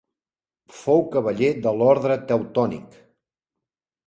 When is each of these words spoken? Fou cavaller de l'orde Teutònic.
Fou 0.77 1.03
cavaller 1.15 1.49
de 1.67 1.75
l'orde 1.83 2.19
Teutònic. 2.33 2.99